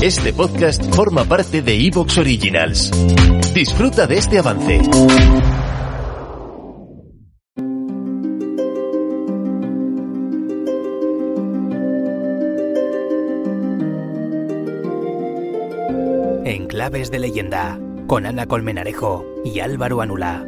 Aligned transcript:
Este 0.00 0.32
podcast 0.32 0.94
forma 0.94 1.24
parte 1.24 1.60
de 1.60 1.74
Evox 1.74 2.18
Originals. 2.18 2.92
Disfruta 3.52 4.06
de 4.06 4.16
este 4.16 4.38
avance. 4.38 4.80
En 16.44 16.68
Claves 16.68 17.10
de 17.10 17.18
Leyenda, 17.18 17.80
con 18.06 18.24
Ana 18.24 18.46
Colmenarejo 18.46 19.26
y 19.44 19.58
Álvaro 19.58 20.00
Anula. 20.00 20.46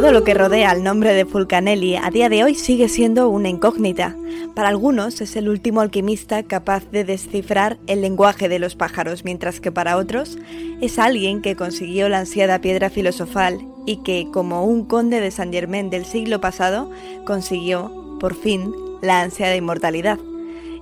Todo 0.00 0.12
lo 0.12 0.24
que 0.24 0.32
rodea 0.32 0.70
al 0.70 0.82
nombre 0.82 1.12
de 1.12 1.26
Fulcanelli 1.26 1.96
a 1.96 2.08
día 2.08 2.30
de 2.30 2.42
hoy 2.42 2.54
sigue 2.54 2.88
siendo 2.88 3.28
una 3.28 3.50
incógnita. 3.50 4.16
Para 4.54 4.70
algunos 4.70 5.20
es 5.20 5.36
el 5.36 5.46
último 5.46 5.82
alquimista 5.82 6.42
capaz 6.42 6.90
de 6.90 7.04
descifrar 7.04 7.76
el 7.86 8.00
lenguaje 8.00 8.48
de 8.48 8.58
los 8.58 8.76
pájaros, 8.76 9.26
mientras 9.26 9.60
que 9.60 9.70
para 9.70 9.98
otros 9.98 10.38
es 10.80 10.98
alguien 10.98 11.42
que 11.42 11.54
consiguió 11.54 12.08
la 12.08 12.20
ansiada 12.20 12.62
piedra 12.62 12.88
filosofal 12.88 13.60
y 13.84 13.98
que, 13.98 14.26
como 14.32 14.64
un 14.64 14.86
conde 14.86 15.20
de 15.20 15.30
Saint 15.30 15.52
Germain 15.52 15.90
del 15.90 16.06
siglo 16.06 16.40
pasado, 16.40 16.90
consiguió, 17.26 18.16
por 18.20 18.34
fin, 18.34 18.72
la 19.02 19.20
ansiada 19.20 19.54
inmortalidad. 19.54 20.18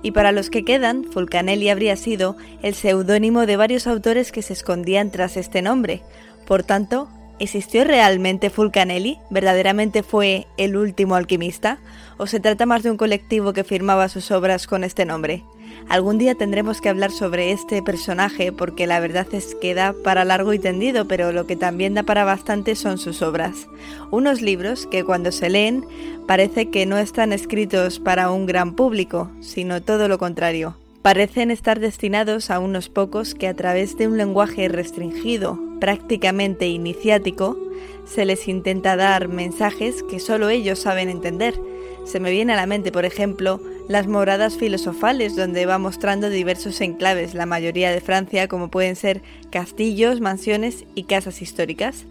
Y 0.01 0.11
para 0.11 0.31
los 0.31 0.49
que 0.49 0.63
quedan, 0.63 1.03
Fulcanelli 1.03 1.67
habría 1.67 1.97
sido 1.97 2.37
el 2.61 2.73
seudónimo 2.73 3.45
de 3.45 3.57
varios 3.57 3.85
autores 3.85 4.31
que 4.31 4.43
se 4.43 4.53
escondían 4.53 5.11
tras 5.11 5.35
este 5.35 5.61
nombre. 5.61 6.03
Por 6.47 6.63
tanto, 6.63 7.09
¿Existió 7.39 7.85
realmente 7.85 8.49
Fulcanelli? 8.49 9.17
¿Verdaderamente 9.29 10.03
fue 10.03 10.45
el 10.57 10.75
último 10.75 11.15
alquimista? 11.15 11.79
¿O 12.17 12.27
se 12.27 12.41
trata 12.41 12.65
más 12.65 12.83
de 12.83 12.91
un 12.91 12.97
colectivo 12.97 13.53
que 13.53 13.63
firmaba 13.63 14.09
sus 14.09 14.29
obras 14.31 14.67
con 14.67 14.83
este 14.83 15.05
nombre? 15.05 15.45
Algún 15.87 16.17
día 16.17 16.35
tendremos 16.35 16.81
que 16.81 16.89
hablar 16.89 17.11
sobre 17.11 17.51
este 17.53 17.81
personaje 17.81 18.51
porque 18.51 18.87
la 18.87 18.99
verdad 18.99 19.25
es 19.31 19.55
que 19.55 19.73
da 19.73 19.95
para 20.03 20.25
largo 20.25 20.51
y 20.51 20.59
tendido, 20.59 21.07
pero 21.07 21.31
lo 21.31 21.47
que 21.47 21.55
también 21.55 21.93
da 21.93 22.03
para 22.03 22.25
bastante 22.25 22.75
son 22.75 22.97
sus 22.97 23.21
obras. 23.21 23.67
Unos 24.11 24.41
libros 24.41 24.85
que 24.85 25.05
cuando 25.05 25.31
se 25.31 25.49
leen 25.49 25.85
parece 26.27 26.69
que 26.69 26.85
no 26.85 26.97
están 26.97 27.31
escritos 27.31 27.99
para 27.99 28.31
un 28.31 28.47
gran 28.47 28.75
público, 28.75 29.31
sino 29.39 29.81
todo 29.81 30.09
lo 30.09 30.17
contrario. 30.17 30.75
Parecen 31.01 31.49
estar 31.49 31.79
destinados 31.79 32.51
a 32.51 32.59
unos 32.59 32.89
pocos 32.89 33.33
que 33.33 33.47
a 33.47 33.53
través 33.53 33.97
de 33.97 34.09
un 34.09 34.17
lenguaje 34.17 34.67
restringido, 34.67 35.57
prácticamente 35.79 36.67
iniciático, 36.67 37.57
se 38.05 38.25
les 38.25 38.49
intenta 38.49 38.97
dar 38.97 39.29
mensajes 39.29 40.03
que 40.03 40.19
solo 40.19 40.49
ellos 40.49 40.79
saben 40.79 41.07
entender. 41.07 41.57
Se 42.03 42.19
me 42.19 42.31
viene 42.31 42.51
a 42.51 42.57
la 42.57 42.65
mente, 42.65 42.91
por 42.91 43.05
ejemplo, 43.05 43.61
las 43.87 44.07
moradas 44.07 44.57
filosofales, 44.57 45.37
donde 45.37 45.65
va 45.65 45.77
mostrando 45.77 46.29
diversos 46.29 46.81
enclaves, 46.81 47.33
la 47.33 47.45
mayoría 47.45 47.91
de 47.91 48.01
Francia, 48.01 48.49
como 48.49 48.69
pueden 48.69 48.97
ser 48.97 49.21
castillos, 49.51 50.19
mansiones 50.19 50.83
y 50.95 51.03
casas 51.03 51.41
históricas. 51.41 52.07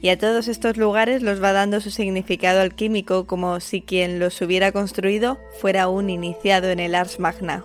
Y 0.00 0.08
a 0.08 0.16
todos 0.18 0.48
estos 0.48 0.78
lugares 0.78 1.20
los 1.22 1.42
va 1.42 1.52
dando 1.52 1.82
su 1.82 1.90
significado 1.90 2.62
alquímico, 2.62 3.26
como 3.26 3.60
si 3.60 3.82
quien 3.82 4.18
los 4.18 4.40
hubiera 4.40 4.72
construido 4.72 5.38
fuera 5.60 5.88
un 5.88 6.08
iniciado 6.08 6.70
en 6.70 6.80
el 6.80 6.94
Ars 6.94 7.20
Magna, 7.20 7.64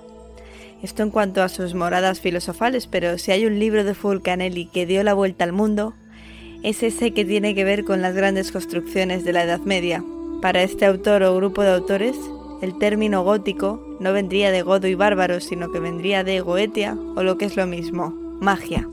esto 0.81 1.03
en 1.03 1.09
cuanto 1.09 1.41
a 1.41 1.49
sus 1.49 1.73
moradas 1.73 2.21
filosofales, 2.21 2.87
pero 2.87 3.17
si 3.17 3.31
hay 3.31 3.45
un 3.45 3.59
libro 3.59 3.83
de 3.83 3.93
Fulcanelli 3.93 4.65
que 4.67 4.85
dio 4.85 5.03
la 5.03 5.13
vuelta 5.13 5.43
al 5.43 5.51
mundo, 5.51 5.93
es 6.63 6.83
ese 6.83 7.11
que 7.11 7.25
tiene 7.25 7.55
que 7.55 7.63
ver 7.63 7.85
con 7.85 8.01
las 8.01 8.15
grandes 8.15 8.51
construcciones 8.51 9.23
de 9.23 9.33
la 9.33 9.43
Edad 9.43 9.59
Media. 9.61 10.03
Para 10.41 10.63
este 10.63 10.85
autor 10.85 11.23
o 11.23 11.35
grupo 11.35 11.61
de 11.61 11.73
autores, 11.73 12.15
el 12.61 12.77
término 12.77 13.23
gótico 13.23 13.97
no 13.99 14.13
vendría 14.13 14.51
de 14.51 14.61
godo 14.61 14.87
y 14.87 14.95
bárbaro, 14.95 15.39
sino 15.39 15.71
que 15.71 15.79
vendría 15.79 16.23
de 16.23 16.41
goetia 16.41 16.97
o 17.15 17.23
lo 17.23 17.37
que 17.37 17.45
es 17.45 17.55
lo 17.55 17.67
mismo, 17.67 18.09
magia. 18.41 18.87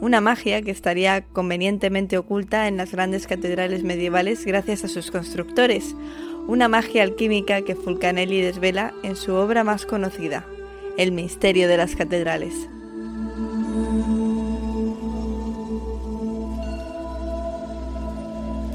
Una 0.00 0.20
magia 0.20 0.62
que 0.62 0.70
estaría 0.70 1.22
convenientemente 1.22 2.18
oculta 2.18 2.68
en 2.68 2.76
las 2.76 2.92
grandes 2.92 3.26
catedrales 3.26 3.82
medievales 3.82 4.44
gracias 4.46 4.84
a 4.84 4.88
sus 4.88 5.10
constructores, 5.10 5.94
una 6.46 6.68
magia 6.68 7.02
alquímica 7.02 7.62
que 7.62 7.74
Fulcanelli 7.74 8.40
desvela 8.40 8.94
en 9.02 9.16
su 9.16 9.34
obra 9.34 9.64
más 9.64 9.84
conocida, 9.84 10.46
el 10.98 11.12
misterio 11.12 11.68
de 11.68 11.76
las 11.76 11.94
catedrales. 11.94 12.68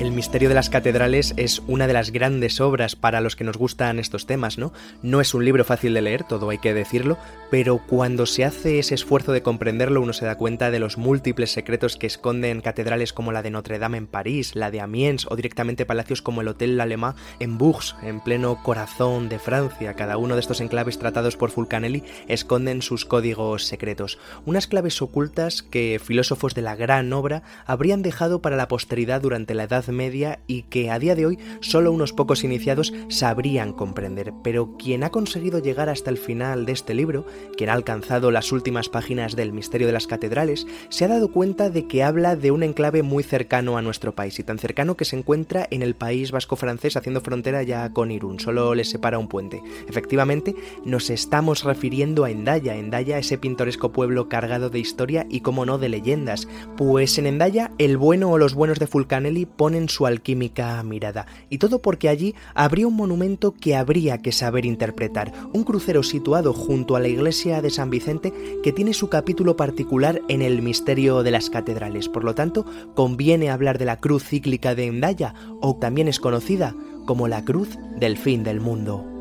El 0.03 0.11
misterio 0.11 0.49
de 0.49 0.55
las 0.55 0.69
catedrales 0.69 1.33
es 1.37 1.61
una 1.65 1.87
de 1.87 1.93
las 1.93 2.11
grandes 2.11 2.59
obras 2.59 2.97
para 2.97 3.21
los 3.21 3.37
que 3.37 3.45
nos 3.45 3.55
gustan 3.55 3.99
estos 3.99 4.25
temas, 4.25 4.57
¿no? 4.57 4.73
No 5.01 5.21
es 5.21 5.33
un 5.33 5.45
libro 5.45 5.63
fácil 5.63 5.93
de 5.93 6.01
leer, 6.01 6.25
todo 6.25 6.49
hay 6.49 6.57
que 6.57 6.73
decirlo, 6.73 7.17
pero 7.49 7.77
cuando 7.77 8.25
se 8.25 8.43
hace 8.43 8.79
ese 8.79 8.95
esfuerzo 8.95 9.31
de 9.31 9.41
comprenderlo 9.41 10.01
uno 10.01 10.11
se 10.11 10.25
da 10.25 10.35
cuenta 10.35 10.71
de 10.71 10.79
los 10.79 10.97
múltiples 10.97 11.53
secretos 11.53 11.95
que 11.95 12.07
esconden 12.07 12.59
catedrales 12.59 13.13
como 13.13 13.31
la 13.31 13.41
de 13.43 13.51
Notre 13.51 13.79
Dame 13.79 13.97
en 13.97 14.07
París, 14.07 14.57
la 14.57 14.71
de 14.71 14.81
Amiens 14.81 15.25
o 15.29 15.37
directamente 15.37 15.85
palacios 15.85 16.21
como 16.21 16.41
el 16.41 16.49
Hotel 16.49 16.75
L'Allemand 16.75 17.15
en 17.39 17.57
Bourges, 17.57 17.95
en 18.03 18.19
pleno 18.19 18.61
corazón 18.61 19.29
de 19.29 19.39
Francia. 19.39 19.93
Cada 19.93 20.17
uno 20.17 20.35
de 20.35 20.41
estos 20.41 20.59
enclaves 20.59 20.99
tratados 20.99 21.37
por 21.37 21.49
Fulcanelli 21.49 22.03
esconden 22.27 22.81
sus 22.81 23.05
códigos 23.05 23.63
secretos, 23.67 24.19
unas 24.45 24.67
claves 24.67 25.01
ocultas 25.01 25.63
que 25.63 26.01
filósofos 26.03 26.55
de 26.55 26.61
la 26.61 26.75
gran 26.75 27.13
obra 27.13 27.43
habrían 27.65 28.01
dejado 28.01 28.41
para 28.41 28.57
la 28.57 28.67
posteridad 28.67 29.21
durante 29.21 29.53
la 29.53 29.63
Edad 29.63 29.92
Media 29.93 30.39
y 30.47 30.63
que 30.63 30.91
a 30.91 30.99
día 30.99 31.15
de 31.15 31.25
hoy 31.25 31.39
solo 31.61 31.91
unos 31.91 32.13
pocos 32.13 32.43
iniciados 32.43 32.93
sabrían 33.09 33.73
comprender. 33.73 34.33
Pero 34.43 34.75
quien 34.77 35.03
ha 35.03 35.09
conseguido 35.09 35.59
llegar 35.59 35.89
hasta 35.89 36.09
el 36.09 36.17
final 36.17 36.65
de 36.65 36.73
este 36.73 36.93
libro, 36.93 37.25
quien 37.57 37.69
ha 37.69 37.73
alcanzado 37.73 38.31
las 38.31 38.51
últimas 38.51 38.89
páginas 38.89 39.35
del 39.35 39.53
Misterio 39.53 39.87
de 39.87 39.93
las 39.93 40.07
Catedrales, 40.07 40.67
se 40.89 41.05
ha 41.05 41.07
dado 41.07 41.31
cuenta 41.31 41.69
de 41.69 41.87
que 41.87 42.03
habla 42.03 42.35
de 42.35 42.51
un 42.51 42.63
enclave 42.63 43.03
muy 43.03 43.23
cercano 43.23 43.77
a 43.77 43.81
nuestro 43.81 44.15
país 44.15 44.39
y 44.39 44.43
tan 44.43 44.59
cercano 44.59 44.97
que 44.97 45.05
se 45.05 45.17
encuentra 45.17 45.67
en 45.71 45.81
el 45.81 45.95
país 45.95 46.31
vasco 46.31 46.55
francés 46.55 46.97
haciendo 46.97 47.21
frontera 47.21 47.63
ya 47.63 47.91
con 47.93 48.11
Irún, 48.11 48.39
solo 48.39 48.75
le 48.75 48.83
separa 48.83 49.19
un 49.19 49.27
puente. 49.27 49.61
Efectivamente, 49.87 50.55
nos 50.85 51.09
estamos 51.09 51.63
refiriendo 51.63 52.23
a 52.23 52.31
Endaya, 52.31 52.75
Endaya 52.75 53.17
ese 53.17 53.37
pintoresco 53.37 53.91
pueblo 53.91 54.29
cargado 54.29 54.69
de 54.69 54.79
historia 54.79 55.25
y 55.29 55.41
como 55.41 55.65
no 55.65 55.77
de 55.77 55.89
leyendas, 55.89 56.47
pues 56.77 57.17
en 57.17 57.27
Endaya 57.27 57.71
el 57.77 57.97
bueno 57.97 58.31
o 58.31 58.37
los 58.37 58.53
buenos 58.53 58.79
de 58.79 58.87
Fulcanelli 58.87 59.45
ponen 59.45 59.82
su 59.89 60.05
alquímica 60.05 60.81
mirada, 60.83 61.25
y 61.49 61.57
todo 61.57 61.81
porque 61.81 62.09
allí 62.09 62.35
habría 62.53 62.87
un 62.87 62.95
monumento 62.95 63.53
que 63.53 63.75
habría 63.75 64.19
que 64.19 64.31
saber 64.31 64.65
interpretar, 64.65 65.33
un 65.53 65.63
crucero 65.63 66.03
situado 66.03 66.53
junto 66.53 66.95
a 66.95 66.99
la 66.99 67.07
iglesia 67.07 67.61
de 67.61 67.69
San 67.69 67.89
Vicente 67.89 68.33
que 68.63 68.71
tiene 68.71 68.93
su 68.93 69.09
capítulo 69.09 69.55
particular 69.55 70.21
en 70.27 70.41
el 70.41 70.61
misterio 70.61 71.23
de 71.23 71.31
las 71.31 71.49
catedrales. 71.49 72.09
Por 72.09 72.23
lo 72.23 72.35
tanto, 72.35 72.65
conviene 72.95 73.49
hablar 73.49 73.77
de 73.77 73.85
la 73.85 73.97
cruz 73.97 74.23
cíclica 74.23 74.75
de 74.75 74.87
Endaya, 74.87 75.33
o 75.61 75.75
también 75.75 76.07
es 76.07 76.19
conocida 76.19 76.75
como 77.05 77.27
la 77.27 77.43
cruz 77.43 77.77
del 77.99 78.17
fin 78.17 78.43
del 78.43 78.59
mundo. 78.59 79.12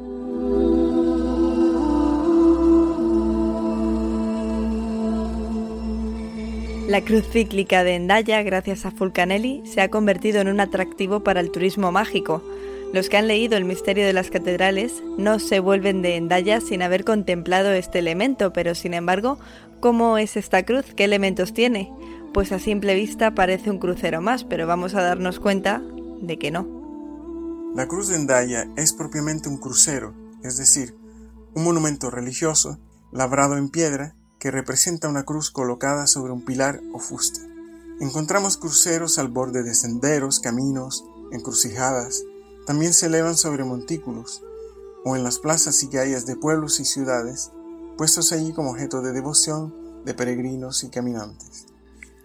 La 6.88 7.00
cruz 7.05 7.25
cíclica 7.31 7.84
de 7.84 7.94
Endaya, 7.94 8.43
gracias 8.43 8.84
a 8.84 8.90
Fulcanelli, 8.90 9.62
se 9.64 9.81
ha 9.81 9.88
convertido 9.88 10.40
en 10.40 10.49
un 10.49 10.58
atractivo 10.58 11.23
para 11.23 11.38
el 11.38 11.52
turismo 11.52 11.93
mágico. 11.93 12.43
Los 12.93 13.08
que 13.08 13.17
han 13.17 13.29
leído 13.29 13.56
El 13.56 13.64
misterio 13.64 14.05
de 14.05 14.12
las 14.12 14.31
catedrales 14.31 15.00
no 15.17 15.38
se 15.38 15.61
vuelven 15.61 16.02
de 16.02 16.17
Endaya 16.17 16.61
sin 16.61 16.82
haber 16.82 17.05
contemplado 17.05 17.70
este 17.70 18.00
elemento, 18.00 18.52
pero 18.52 18.75
sin 18.75 18.94
embargo, 18.94 19.38
¿cómo 19.81 20.19
es 20.19 20.37
esta 20.37 20.64
cruz? 20.64 20.87
¿Qué 20.96 21.05
elementos 21.05 21.55
tiene? 21.55 21.93
Pues 22.34 22.50
a 22.50 22.58
simple 22.58 22.96
vista 22.96 23.32
parece 23.32 23.70
un 23.70 23.78
crucero 23.78 24.20
más, 24.20 24.43
pero 24.43 24.67
vamos 24.67 24.96
a 24.96 25.02
darnos 25.02 25.38
cuenta 25.38 25.81
de 26.20 26.37
que 26.37 26.50
no. 26.50 26.67
La 27.76 27.87
cruz 27.87 28.08
de 28.08 28.17
Endaya 28.17 28.67
es 28.76 28.93
propiamente 28.93 29.49
un 29.49 29.58
crucero, 29.58 30.14
es 30.43 30.56
decir, 30.56 30.96
un 31.55 31.62
monumento 31.62 32.11
religioso 32.11 32.81
labrado 33.12 33.56
en 33.56 33.69
piedra 33.69 34.17
que 34.42 34.50
representa 34.50 35.06
una 35.06 35.22
cruz 35.22 35.52
colocada 35.52 36.08
sobre 36.08 36.32
un 36.32 36.44
pilar 36.44 36.80
o 36.92 36.98
fuste. 36.98 37.40
Encontramos 38.00 38.56
cruceros 38.56 39.20
al 39.20 39.28
borde 39.28 39.62
de 39.62 39.72
senderos, 39.72 40.40
caminos, 40.40 41.04
encrucijadas, 41.30 42.24
también 42.66 42.92
se 42.92 43.06
elevan 43.06 43.36
sobre 43.36 43.62
montículos, 43.62 44.42
o 45.04 45.14
en 45.14 45.22
las 45.22 45.38
plazas 45.38 45.80
y 45.84 45.88
calles 45.88 46.26
de 46.26 46.34
pueblos 46.34 46.80
y 46.80 46.84
ciudades, 46.84 47.52
puestos 47.96 48.32
allí 48.32 48.52
como 48.52 48.72
objeto 48.72 49.00
de 49.00 49.12
devoción 49.12 50.02
de 50.04 50.12
peregrinos 50.12 50.82
y 50.82 50.90
caminantes. 50.90 51.66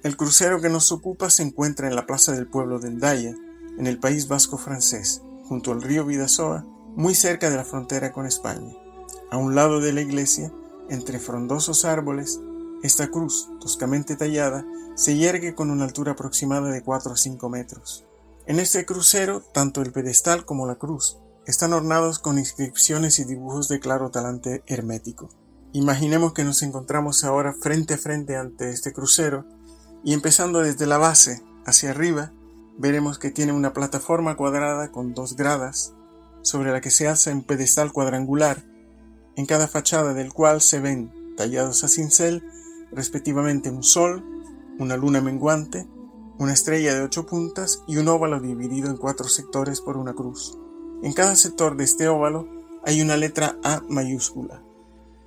El 0.01 0.17
crucero 0.17 0.59
que 0.59 0.69
nos 0.69 0.91
ocupa 0.91 1.29
se 1.29 1.43
encuentra 1.43 1.87
en 1.87 1.95
la 1.95 2.07
plaza 2.07 2.31
del 2.31 2.47
pueblo 2.47 2.79
de 2.79 2.87
Endaya, 2.87 3.35
en 3.77 3.85
el 3.85 3.99
País 3.99 4.27
Vasco 4.27 4.57
francés, 4.57 5.21
junto 5.47 5.71
al 5.71 5.83
río 5.83 6.03
Vidasoa, 6.03 6.65
muy 6.95 7.13
cerca 7.13 7.51
de 7.51 7.57
la 7.57 7.63
frontera 7.63 8.11
con 8.11 8.25
España. 8.25 8.73
A 9.29 9.37
un 9.37 9.53
lado 9.53 9.81
de 9.81 9.93
la 9.93 10.01
iglesia, 10.01 10.51
entre 10.89 11.19
frondosos 11.19 11.85
árboles, 11.85 12.39
esta 12.83 13.07
cruz, 13.09 13.49
toscamente 13.59 14.15
tallada, 14.15 14.65
se 14.95 15.15
yergue 15.15 15.55
con 15.55 15.71
una 15.71 15.85
altura 15.85 16.13
aproximada 16.13 16.69
de 16.69 16.83
4 16.83 17.13
a 17.13 17.17
5 17.17 17.49
metros. 17.49 18.05
En 18.45 18.59
este 18.59 18.85
crucero, 18.85 19.41
tanto 19.53 19.81
el 19.81 19.91
pedestal 19.91 20.45
como 20.45 20.67
la 20.67 20.75
cruz 20.75 21.17
están 21.45 21.73
ornados 21.73 22.19
con 22.19 22.37
inscripciones 22.37 23.19
y 23.19 23.23
dibujos 23.23 23.67
de 23.67 23.79
claro 23.79 24.09
talante 24.09 24.63
hermético. 24.67 25.29
Imaginemos 25.73 26.33
que 26.33 26.43
nos 26.43 26.61
encontramos 26.61 27.23
ahora 27.23 27.53
frente 27.53 27.93
a 27.95 27.97
frente 27.97 28.35
ante 28.35 28.69
este 28.69 28.93
crucero 28.93 29.45
y 30.03 30.13
empezando 30.13 30.59
desde 30.59 30.87
la 30.87 30.97
base 30.97 31.41
hacia 31.65 31.91
arriba, 31.91 32.31
veremos 32.77 33.17
que 33.17 33.31
tiene 33.31 33.53
una 33.53 33.73
plataforma 33.73 34.35
cuadrada 34.35 34.91
con 34.91 35.13
dos 35.13 35.35
gradas 35.35 35.93
sobre 36.41 36.71
la 36.71 36.81
que 36.81 36.91
se 36.91 37.07
alza 37.07 37.31
un 37.31 37.43
pedestal 37.43 37.91
cuadrangular, 37.91 38.63
en 39.37 39.45
cada 39.45 39.67
fachada 39.67 40.13
del 40.13 40.33
cual 40.33 40.61
se 40.61 40.79
ven 40.79 41.35
tallados 41.37 41.83
a 41.83 41.87
cincel 41.87 42.43
respectivamente 42.91 43.69
un 43.69 43.83
sol, 43.83 44.25
una 44.79 44.97
luna 44.97 45.21
menguante, 45.21 45.87
una 46.39 46.53
estrella 46.53 46.93
de 46.95 47.03
ocho 47.03 47.25
puntas 47.25 47.83
y 47.87 47.97
un 47.97 48.07
óvalo 48.07 48.39
dividido 48.39 48.89
en 48.89 48.97
cuatro 48.97 49.29
sectores 49.29 49.79
por 49.79 49.95
una 49.95 50.13
cruz. 50.13 50.57
En 51.03 51.13
cada 51.13 51.35
sector 51.35 51.77
de 51.77 51.83
este 51.83 52.07
óvalo 52.07 52.47
hay 52.83 53.01
una 53.01 53.15
letra 53.15 53.57
A 53.63 53.81
mayúscula. 53.87 54.63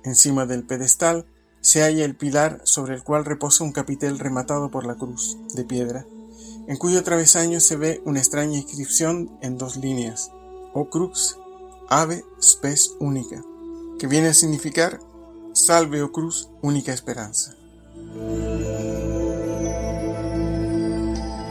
Encima 0.03 0.45
del 0.45 0.65
pedestal 0.65 1.25
se 1.61 1.81
halla 1.81 2.03
el 2.03 2.15
pilar 2.15 2.61
sobre 2.65 2.95
el 2.95 3.03
cual 3.03 3.23
reposa 3.23 3.63
un 3.63 3.71
capitel 3.71 4.19
rematado 4.19 4.71
por 4.71 4.85
la 4.85 4.95
cruz 4.95 5.37
de 5.53 5.63
piedra, 5.63 6.05
en 6.67 6.77
cuyo 6.77 7.03
travesaño 7.03 7.59
se 7.59 7.75
ve 7.77 8.01
una 8.03 8.19
extraña 8.19 8.57
inscripción 8.57 9.37
en 9.41 9.57
dos 9.57 9.77
líneas, 9.77 10.31
O 10.73 10.89
crux, 10.89 11.37
ave 11.89 12.25
spes 12.41 12.95
única, 12.99 13.43
que 14.01 14.07
viene 14.07 14.29
a 14.29 14.33
significar 14.33 14.99
Salve, 15.53 16.01
o 16.01 16.11
cruz, 16.11 16.49
única 16.63 16.91
esperanza. 16.91 17.55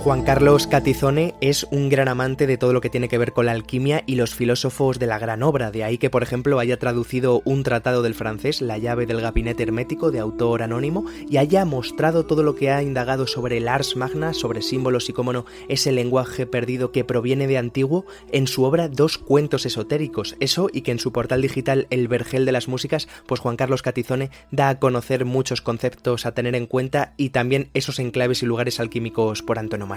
Juan 0.03 0.23
Carlos 0.23 0.67
Catizone 0.67 1.35
es 1.43 1.67
un 1.71 1.91
gran 1.91 2.09
amante 2.09 2.47
de 2.47 2.57
todo 2.57 2.73
lo 2.73 2.81
que 2.81 2.89
tiene 2.89 3.11
que 3.11 3.19
ver 3.19 3.35
con 3.35 3.45
la 3.45 3.53
alquimia 3.53 4.03
y 4.07 4.15
los 4.15 4.35
filósofos 4.35 4.99
de 4.99 5.07
la 5.07 5.19
gran 5.19 5.43
obra, 5.43 5.71
de 5.71 5.85
ahí 5.85 5.99
que 5.99 6.09
por 6.09 6.23
ejemplo 6.23 6.59
haya 6.59 6.79
traducido 6.79 7.43
un 7.45 7.63
tratado 7.65 8.01
del 8.01 8.15
francés, 8.15 8.63
La 8.63 8.79
llave 8.79 9.05
del 9.05 9.21
gabinete 9.21 9.63
hermético, 9.63 10.11
de 10.11 10.19
autor 10.19 10.63
anónimo, 10.63 11.05
y 11.29 11.37
haya 11.37 11.67
mostrado 11.67 12.25
todo 12.25 12.43
lo 12.43 12.55
que 12.55 12.71
ha 12.71 12.83
indagado 12.83 13.27
sobre 13.27 13.59
el 13.59 13.69
ars 13.69 13.95
magna, 13.95 14.33
sobre 14.33 14.63
símbolos 14.63 15.11
y 15.11 15.13
cómo 15.13 15.35
no, 15.35 15.45
ese 15.69 15.93
lenguaje 15.93 16.47
perdido 16.47 16.93
que 16.93 17.05
proviene 17.05 17.47
de 17.47 17.59
antiguo, 17.59 18.07
en 18.33 18.47
su 18.47 18.65
obra 18.65 18.89
Dos 18.89 19.19
cuentos 19.19 19.67
esotéricos, 19.67 20.35
eso 20.41 20.71
y 20.73 20.81
que 20.81 20.93
en 20.93 20.99
su 20.99 21.13
portal 21.13 21.43
digital 21.43 21.87
El 21.91 22.09
Vergel 22.09 22.47
de 22.47 22.53
las 22.53 22.69
Músicas, 22.69 23.07
pues 23.27 23.43
Juan 23.43 23.57
Carlos 23.57 23.83
Catizone 23.83 24.31
da 24.51 24.71
a 24.71 24.79
conocer 24.79 25.27
muchos 25.27 25.61
conceptos 25.61 26.25
a 26.25 26.33
tener 26.33 26.55
en 26.55 26.65
cuenta 26.65 27.13
y 27.19 27.31
también 27.31 27.69
esos 27.75 27.99
enclaves 27.99 28.43
y 28.43 28.47
lugares 28.47 28.81
alquímicos 28.81 29.43
por 29.43 29.59
antonomasia 29.59 29.90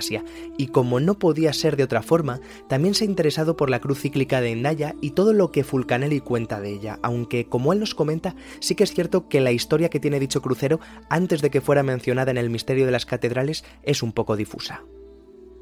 y 0.57 0.67
como 0.67 0.99
no 0.99 1.19
podía 1.19 1.53
ser 1.53 1.75
de 1.77 1.83
otra 1.83 2.01
forma, 2.01 2.39
también 2.67 2.95
se 2.95 3.03
ha 3.03 3.07
interesado 3.07 3.55
por 3.55 3.69
la 3.69 3.79
cruz 3.79 3.99
cíclica 3.99 4.41
de 4.41 4.51
Endaya 4.51 4.95
y 5.01 5.11
todo 5.11 5.33
lo 5.33 5.51
que 5.51 5.63
Fulcanelli 5.63 6.19
cuenta 6.19 6.59
de 6.59 6.71
ella, 6.71 6.99
aunque 7.03 7.47
como 7.47 7.73
él 7.73 7.79
nos 7.79 7.95
comenta, 7.95 8.35
sí 8.59 8.75
que 8.75 8.83
es 8.83 8.93
cierto 8.93 9.27
que 9.27 9.41
la 9.41 9.51
historia 9.51 9.89
que 9.89 9.99
tiene 9.99 10.19
dicho 10.19 10.41
crucero, 10.41 10.79
antes 11.09 11.41
de 11.41 11.49
que 11.49 11.61
fuera 11.61 11.83
mencionada 11.83 12.31
en 12.31 12.37
el 12.37 12.49
misterio 12.49 12.85
de 12.85 12.91
las 12.91 13.05
catedrales, 13.05 13.63
es 13.83 14.03
un 14.03 14.13
poco 14.13 14.35
difusa. 14.35 14.83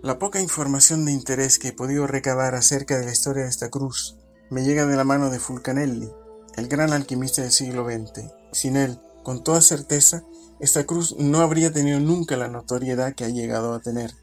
La 0.02 0.18
poca 0.18 0.42
información 0.42 1.06
de 1.06 1.12
interés 1.12 1.60
que 1.60 1.70
he 1.70 1.74
podido 1.74 2.08
recabar 2.08 2.56
acerca 2.56 2.98
de 2.98 3.06
la 3.06 3.12
historia 3.12 3.44
de 3.44 3.50
esta 3.50 3.70
cruz 3.70 4.18
me 4.50 4.64
llega 4.64 4.86
de 4.86 4.96
la 4.96 5.04
mano 5.04 5.30
de 5.30 5.40
Fulcanelli, 5.40 6.10
el 6.56 6.68
gran 6.68 6.92
alquimista 6.92 7.42
del 7.42 7.52
siglo 7.52 7.86
XX. 7.86 8.32
Sin 8.52 8.76
él, 8.76 9.00
con 9.24 9.44
toda 9.44 9.62
certeza, 9.62 10.24
esta 10.62 10.86
cruz 10.86 11.16
no 11.18 11.40
habría 11.40 11.74
tenido 11.74 12.00
nunca 12.00 12.38
la 12.38 12.48
notoriedad 12.48 13.16
que 13.16 13.26
ha 13.26 13.30
llegado 13.30 13.74
a 13.74 13.80
tener. 13.80 14.14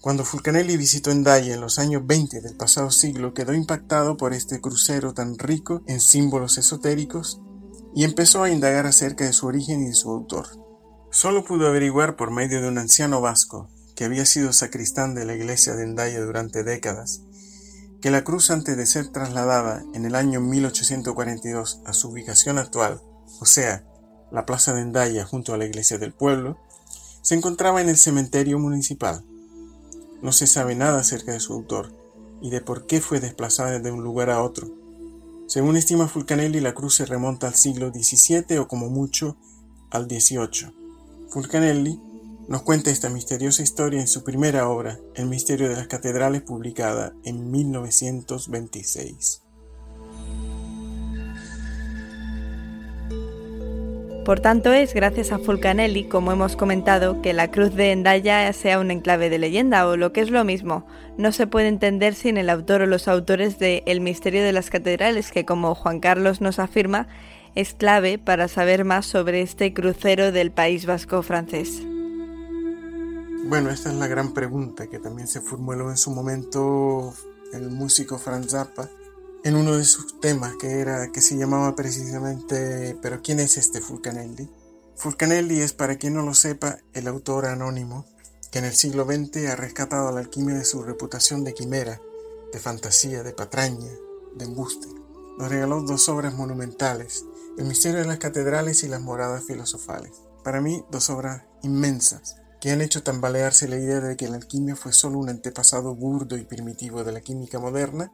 Cuando 0.00 0.24
Fulcanelli 0.24 0.76
visitó 0.76 1.10
Endaya 1.10 1.54
en 1.54 1.60
los 1.60 1.80
años 1.80 2.06
20 2.06 2.40
del 2.40 2.56
pasado 2.56 2.92
siglo, 2.92 3.34
quedó 3.34 3.52
impactado 3.52 4.16
por 4.16 4.32
este 4.32 4.60
crucero 4.60 5.12
tan 5.12 5.36
rico 5.36 5.82
en 5.86 6.00
símbolos 6.00 6.56
esotéricos 6.58 7.40
y 7.96 8.04
empezó 8.04 8.44
a 8.44 8.50
indagar 8.50 8.86
acerca 8.86 9.24
de 9.24 9.32
su 9.32 9.48
origen 9.48 9.82
y 9.82 9.86
de 9.88 9.94
su 9.94 10.10
autor. 10.10 10.46
Solo 11.10 11.44
pudo 11.44 11.66
averiguar 11.66 12.14
por 12.14 12.30
medio 12.30 12.62
de 12.62 12.68
un 12.68 12.78
anciano 12.78 13.20
vasco, 13.20 13.68
que 13.96 14.04
había 14.04 14.24
sido 14.24 14.52
sacristán 14.52 15.16
de 15.16 15.24
la 15.24 15.34
iglesia 15.34 15.74
de 15.74 15.82
Endaya 15.82 16.20
durante 16.20 16.62
décadas, 16.62 17.22
que 18.00 18.12
la 18.12 18.22
cruz 18.22 18.52
antes 18.52 18.76
de 18.76 18.86
ser 18.86 19.08
trasladada 19.08 19.82
en 19.94 20.04
el 20.04 20.14
año 20.14 20.40
1842 20.40 21.80
a 21.84 21.92
su 21.92 22.10
ubicación 22.10 22.58
actual, 22.58 23.00
o 23.40 23.46
sea, 23.46 23.84
la 24.36 24.44
plaza 24.44 24.74
de 24.74 24.82
Endaya 24.82 25.24
junto 25.24 25.54
a 25.54 25.56
la 25.56 25.64
iglesia 25.64 25.96
del 25.96 26.12
pueblo, 26.12 26.58
se 27.22 27.34
encontraba 27.34 27.80
en 27.80 27.88
el 27.88 27.96
cementerio 27.96 28.58
municipal. 28.58 29.24
No 30.20 30.30
se 30.30 30.46
sabe 30.46 30.74
nada 30.74 31.00
acerca 31.00 31.32
de 31.32 31.40
su 31.40 31.54
autor 31.54 31.90
y 32.42 32.50
de 32.50 32.60
por 32.60 32.84
qué 32.86 33.00
fue 33.00 33.18
desplazada 33.18 33.78
de 33.78 33.90
un 33.90 34.04
lugar 34.04 34.28
a 34.28 34.42
otro. 34.42 34.68
Según 35.46 35.78
estima 35.78 36.06
Fulcanelli, 36.06 36.60
la 36.60 36.74
cruz 36.74 36.96
se 36.96 37.06
remonta 37.06 37.46
al 37.46 37.54
siglo 37.54 37.90
XVII 37.90 38.58
o 38.58 38.68
como 38.68 38.90
mucho 38.90 39.38
al 39.90 40.04
XVIII. 40.04 40.70
Fulcanelli 41.30 41.98
nos 42.46 42.60
cuenta 42.60 42.90
esta 42.90 43.08
misteriosa 43.08 43.62
historia 43.62 44.02
en 44.02 44.06
su 44.06 44.22
primera 44.22 44.68
obra, 44.68 45.00
El 45.14 45.28
misterio 45.28 45.70
de 45.70 45.76
las 45.76 45.88
catedrales, 45.88 46.42
publicada 46.42 47.14
en 47.24 47.50
1926. 47.50 49.45
Por 54.26 54.40
tanto, 54.40 54.72
es 54.72 54.92
gracias 54.92 55.30
a 55.30 55.38
Fulcanelli, 55.38 56.08
como 56.08 56.32
hemos 56.32 56.56
comentado, 56.56 57.22
que 57.22 57.32
la 57.32 57.52
cruz 57.52 57.76
de 57.76 57.92
Endaya 57.92 58.52
sea 58.52 58.80
un 58.80 58.90
enclave 58.90 59.30
de 59.30 59.38
leyenda, 59.38 59.86
o 59.86 59.96
lo 59.96 60.12
que 60.12 60.20
es 60.20 60.32
lo 60.32 60.42
mismo, 60.42 60.84
no 61.16 61.30
se 61.30 61.46
puede 61.46 61.68
entender 61.68 62.16
sin 62.16 62.36
el 62.36 62.50
autor 62.50 62.82
o 62.82 62.86
los 62.86 63.06
autores 63.06 63.60
de 63.60 63.84
El 63.86 64.00
misterio 64.00 64.42
de 64.42 64.50
las 64.50 64.68
catedrales, 64.68 65.30
que 65.30 65.44
como 65.44 65.76
Juan 65.76 66.00
Carlos 66.00 66.40
nos 66.40 66.58
afirma, 66.58 67.06
es 67.54 67.72
clave 67.72 68.18
para 68.18 68.48
saber 68.48 68.84
más 68.84 69.06
sobre 69.06 69.42
este 69.42 69.72
crucero 69.72 70.32
del 70.32 70.50
País 70.50 70.86
Vasco 70.86 71.22
francés. 71.22 71.80
Bueno, 73.44 73.70
esta 73.70 73.90
es 73.90 73.94
la 73.94 74.08
gran 74.08 74.34
pregunta 74.34 74.88
que 74.88 74.98
también 74.98 75.28
se 75.28 75.40
formuló 75.40 75.88
en 75.88 75.96
su 75.96 76.10
momento 76.10 77.14
el 77.52 77.70
músico 77.70 78.18
Franz 78.18 78.50
Zappa 78.50 78.88
en 79.46 79.54
uno 79.54 79.76
de 79.76 79.84
sus 79.84 80.18
temas 80.18 80.56
que 80.56 80.80
era 80.80 81.12
que 81.12 81.20
se 81.20 81.36
llamaba 81.36 81.76
precisamente 81.76 82.98
pero 83.00 83.22
quién 83.22 83.38
es 83.38 83.56
este 83.56 83.80
Fulcanelli 83.80 84.50
Fulcanelli 84.96 85.60
es 85.60 85.72
para 85.72 85.98
quien 85.98 86.14
no 86.14 86.22
lo 86.22 86.34
sepa 86.34 86.78
el 86.94 87.06
autor 87.06 87.46
anónimo 87.46 88.04
que 88.50 88.58
en 88.58 88.64
el 88.64 88.74
siglo 88.74 89.04
XX 89.04 89.46
ha 89.46 89.54
rescatado 89.54 90.10
la 90.10 90.18
alquimia 90.18 90.56
de 90.56 90.64
su 90.64 90.82
reputación 90.82 91.44
de 91.44 91.54
quimera 91.54 92.00
de 92.52 92.58
fantasía 92.58 93.22
de 93.22 93.32
patraña 93.32 93.92
de 94.34 94.44
embuste. 94.44 94.88
Nos 95.38 95.48
regaló 95.48 95.80
dos 95.80 96.08
obras 96.08 96.34
monumentales 96.34 97.24
el 97.56 97.66
misterio 97.66 98.00
de 98.00 98.06
las 98.06 98.18
catedrales 98.18 98.82
y 98.82 98.88
las 98.88 99.00
moradas 99.00 99.44
filosofales. 99.44 100.10
Para 100.42 100.60
mí 100.60 100.84
dos 100.90 101.08
obras 101.08 101.44
inmensas 101.62 102.34
que 102.60 102.72
han 102.72 102.80
hecho 102.80 103.04
tambalearse 103.04 103.68
la 103.68 103.76
idea 103.76 104.00
de 104.00 104.16
que 104.16 104.28
la 104.28 104.38
alquimia 104.38 104.74
fue 104.74 104.92
solo 104.92 105.18
un 105.18 105.28
antepasado 105.28 105.94
burdo 105.94 106.36
y 106.36 106.44
primitivo 106.44 107.04
de 107.04 107.12
la 107.12 107.20
química 107.20 107.60
moderna 107.60 108.10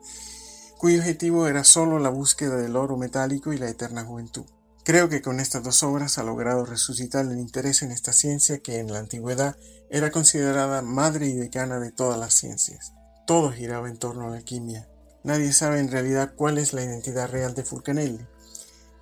cuyo 0.83 0.99
objetivo 0.99 1.47
era 1.47 1.63
solo 1.63 2.01
la 2.01 2.09
búsqueda 2.09 2.57
del 2.57 2.75
oro 2.75 2.97
metálico 2.97 3.53
y 3.53 3.57
la 3.57 3.69
eterna 3.69 4.03
juventud. 4.03 4.43
Creo 4.83 5.09
que 5.09 5.23
con 5.23 5.39
estas 5.39 5.63
dos 5.63 5.85
obras 5.85 6.19
ha 6.19 6.25
logrado 6.25 6.67
resucitar 6.67 7.25
el 7.25 7.39
interés 7.39 7.83
en 7.83 7.93
esta 7.93 8.13
ciencia 8.13 8.59
que 8.59 8.81
en 8.81 8.93
la 8.93 8.99
antigüedad 8.99 9.57
era 9.91 10.11
considerada 10.11 10.83
madre 10.83 11.29
y 11.29 11.35
decana 11.35 11.79
de 11.79 11.93
todas 11.93 12.19
las 12.19 12.35
ciencias. 12.35 12.95
Todo 13.29 13.53
giraba 13.53 13.89
en 13.89 13.97
torno 13.97 14.27
a 14.27 14.31
la 14.31 14.39
alquimia. 14.39 14.89
Nadie 15.23 15.53
sabe 15.53 15.79
en 15.79 15.89
realidad 15.89 16.33
cuál 16.35 16.59
es 16.59 16.73
la 16.73 16.83
identidad 16.83 17.31
real 17.31 17.55
de 17.55 17.63
Fulcanelli. 17.63 18.27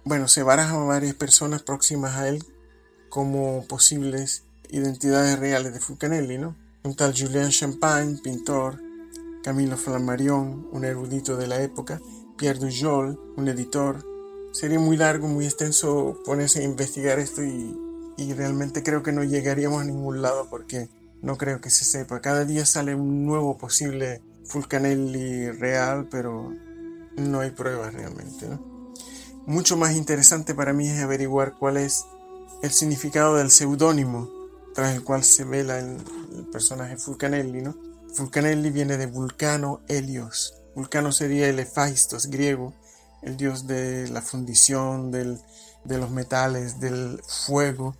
Bueno, 0.04 0.28
se 0.28 0.42
barajan 0.42 0.86
varias 0.86 1.14
personas 1.14 1.62
próximas 1.62 2.16
a 2.16 2.28
él 2.28 2.44
como 3.08 3.64
posibles 3.66 4.44
identidades 4.68 5.38
reales 5.38 5.72
de 5.72 5.80
Fulcanelli, 5.80 6.36
¿no? 6.36 6.58
Un 6.84 6.94
tal 6.94 7.14
Julien 7.18 7.48
Champagne, 7.48 8.20
pintor, 8.22 8.89
Camilo 9.42 9.76
Flammarion, 9.76 10.68
un 10.72 10.84
erudito 10.84 11.36
de 11.36 11.46
la 11.46 11.60
época, 11.62 12.00
Pierre 12.36 12.58
Dujol, 12.58 13.18
un 13.36 13.48
editor, 13.48 14.04
sería 14.52 14.78
muy 14.78 14.96
largo, 14.96 15.28
muy 15.28 15.44
extenso 15.44 16.20
ponerse 16.24 16.60
a 16.60 16.64
investigar 16.64 17.18
esto 17.18 17.42
y, 17.42 17.76
y 18.16 18.32
realmente 18.34 18.82
creo 18.82 19.02
que 19.02 19.12
no 19.12 19.24
llegaríamos 19.24 19.82
a 19.82 19.84
ningún 19.84 20.22
lado 20.22 20.48
porque 20.50 20.88
no 21.22 21.36
creo 21.36 21.60
que 21.60 21.70
se 21.70 21.84
sepa. 21.84 22.20
Cada 22.20 22.44
día 22.44 22.66
sale 22.66 22.94
un 22.94 23.26
nuevo 23.26 23.56
posible 23.56 24.22
Fulcanelli 24.44 25.50
real, 25.50 26.08
pero 26.10 26.52
no 27.16 27.40
hay 27.40 27.50
pruebas 27.50 27.94
realmente. 27.94 28.46
Mucho 29.46 29.76
más 29.76 29.94
interesante 29.94 30.54
para 30.54 30.72
mí 30.72 30.88
es 30.88 31.00
averiguar 31.00 31.54
cuál 31.58 31.76
es 31.76 32.04
el 32.62 32.70
significado 32.70 33.36
del 33.36 33.50
seudónimo 33.50 34.28
tras 34.74 34.94
el 34.94 35.02
cual 35.02 35.24
se 35.24 35.44
vela 35.44 35.78
el, 35.78 35.96
el 36.36 36.46
personaje 36.46 36.96
Fulcanelli. 36.96 37.62
¿no? 37.62 37.89
Fulcanelli 38.14 38.70
viene 38.70 38.96
de 38.96 39.06
Vulcano 39.06 39.80
Helios. 39.88 40.54
Vulcano 40.74 41.12
sería 41.12 41.48
el 41.48 41.66
griego, 42.28 42.74
el 43.22 43.36
dios 43.36 43.66
de 43.66 44.08
la 44.08 44.22
fundición, 44.22 45.10
del, 45.10 45.40
de 45.84 45.98
los 45.98 46.10
metales, 46.10 46.80
del 46.80 47.20
fuego, 47.26 47.96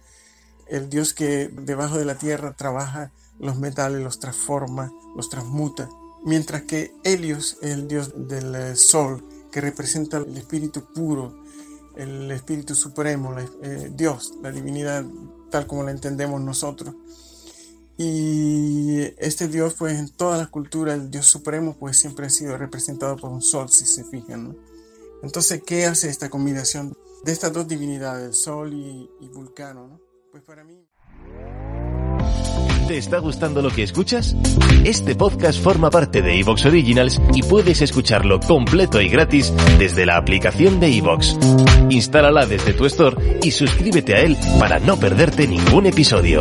el 0.70 0.88
Dios 0.88 1.14
que 1.14 1.48
debajo 1.48 1.98
de 1.98 2.04
la 2.04 2.14
tierra 2.14 2.54
trabaja 2.56 3.12
los 3.38 3.58
metales, 3.58 4.02
los 4.02 4.20
transforma, 4.20 4.92
los 5.16 5.28
transmuta. 5.28 5.88
Mientras 6.24 6.62
que 6.62 6.92
Helios 7.02 7.56
es 7.60 7.72
el 7.72 7.88
Dios 7.88 8.12
del 8.28 8.54
eh, 8.54 8.76
sol, 8.76 9.26
que 9.50 9.60
representa 9.60 10.18
el 10.18 10.36
espíritu 10.36 10.84
puro, 10.92 11.42
el 11.96 12.30
espíritu 12.30 12.74
supremo, 12.74 13.34
eh, 13.38 13.90
Dios, 13.94 14.34
la 14.42 14.52
divinidad 14.52 15.04
tal 15.50 15.66
como 15.66 15.82
la 15.82 15.90
entendemos 15.90 16.40
nosotros. 16.40 16.94
Y 18.02 19.02
este 19.18 19.46
Dios, 19.46 19.74
pues 19.78 19.98
en 19.98 20.08
toda 20.08 20.38
la 20.38 20.46
cultura, 20.46 20.94
el 20.94 21.10
Dios 21.10 21.26
supremo, 21.26 21.76
pues 21.78 21.98
siempre 21.98 22.24
ha 22.24 22.30
sido 22.30 22.56
representado 22.56 23.14
por 23.18 23.30
un 23.30 23.42
sol, 23.42 23.68
si 23.68 23.84
se 23.84 24.04
fijan. 24.04 24.56
Entonces, 25.22 25.62
¿qué 25.66 25.84
hace 25.84 26.08
esta 26.08 26.30
combinación 26.30 26.96
de 27.26 27.32
estas 27.32 27.52
dos 27.52 27.68
divinidades, 27.68 28.26
el 28.26 28.32
sol 28.32 28.72
y, 28.72 29.28
Vulcano? 29.34 29.86
¿no? 29.86 30.00
Pues 30.30 30.42
para 30.44 30.64
mí... 30.64 30.82
¿Te 32.88 32.96
está 32.96 33.18
gustando 33.18 33.60
lo 33.60 33.68
que 33.68 33.82
escuchas? 33.82 34.34
Este 34.82 35.14
podcast 35.14 35.62
forma 35.62 35.90
parte 35.90 36.22
de 36.22 36.40
Evox 36.40 36.64
Originals 36.64 37.20
y 37.34 37.42
puedes 37.42 37.82
escucharlo 37.82 38.40
completo 38.40 38.98
y 39.02 39.10
gratis 39.10 39.52
desde 39.78 40.06
la 40.06 40.16
aplicación 40.16 40.80
de 40.80 40.96
Evox. 40.96 41.36
Instálala 41.90 42.46
desde 42.46 42.72
tu 42.72 42.86
store 42.86 43.40
y 43.42 43.50
suscríbete 43.50 44.14
a 44.14 44.20
él 44.22 44.38
para 44.58 44.78
no 44.78 44.96
perderte 44.96 45.46
ningún 45.46 45.84
episodio. 45.84 46.40